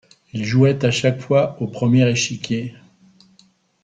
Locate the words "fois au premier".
1.21-2.09